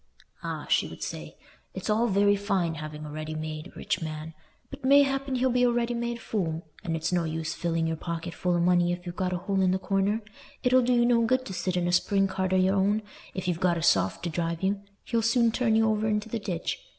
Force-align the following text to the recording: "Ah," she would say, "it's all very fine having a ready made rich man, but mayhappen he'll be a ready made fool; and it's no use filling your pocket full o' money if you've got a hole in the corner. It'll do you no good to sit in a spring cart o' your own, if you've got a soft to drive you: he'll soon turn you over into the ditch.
"Ah," 0.41 0.65
she 0.67 0.87
would 0.87 1.03
say, 1.03 1.37
"it's 1.75 1.87
all 1.87 2.07
very 2.07 2.35
fine 2.35 2.73
having 2.73 3.05
a 3.05 3.11
ready 3.11 3.35
made 3.35 3.71
rich 3.75 4.01
man, 4.01 4.33
but 4.71 4.83
mayhappen 4.83 5.35
he'll 5.35 5.51
be 5.51 5.61
a 5.61 5.69
ready 5.69 5.93
made 5.93 6.17
fool; 6.19 6.65
and 6.83 6.95
it's 6.95 7.11
no 7.11 7.23
use 7.23 7.53
filling 7.53 7.85
your 7.85 7.95
pocket 7.97 8.33
full 8.33 8.55
o' 8.55 8.59
money 8.59 8.91
if 8.91 9.05
you've 9.05 9.15
got 9.15 9.31
a 9.31 9.37
hole 9.37 9.61
in 9.61 9.69
the 9.69 9.77
corner. 9.77 10.23
It'll 10.63 10.81
do 10.81 10.93
you 10.93 11.05
no 11.05 11.21
good 11.23 11.45
to 11.45 11.53
sit 11.53 11.77
in 11.77 11.87
a 11.87 11.91
spring 11.91 12.25
cart 12.27 12.51
o' 12.51 12.55
your 12.55 12.73
own, 12.77 13.03
if 13.35 13.47
you've 13.47 13.59
got 13.59 13.77
a 13.77 13.83
soft 13.83 14.23
to 14.23 14.31
drive 14.31 14.63
you: 14.63 14.81
he'll 15.03 15.21
soon 15.21 15.51
turn 15.51 15.75
you 15.75 15.87
over 15.87 16.07
into 16.07 16.29
the 16.29 16.39
ditch. 16.39 16.79